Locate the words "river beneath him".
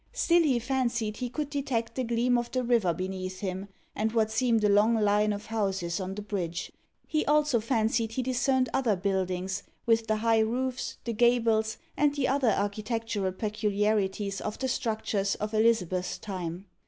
2.63-3.67